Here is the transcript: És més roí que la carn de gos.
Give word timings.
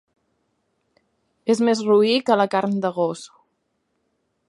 És 1.55 1.63
més 1.69 1.85
roí 1.91 2.17
que 2.31 2.39
la 2.43 2.51
carn 2.57 2.77
de 2.87 2.95
gos. 2.99 3.27